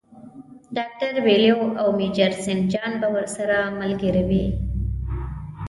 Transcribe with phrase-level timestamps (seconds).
[0.75, 4.45] ډاکټر بیلیو او میجر سینټ جان به ورسره ملګري وي.